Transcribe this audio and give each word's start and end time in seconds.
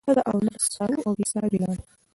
ښځه 0.07 0.21
او 0.29 0.37
نر 0.45 0.53
ساهو 0.75 1.01
او 1.07 1.13
بې 1.17 1.25
ساه 1.31 1.47
بېلول 1.51 1.79